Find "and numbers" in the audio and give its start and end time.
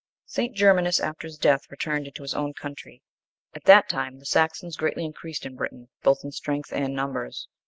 6.73-7.47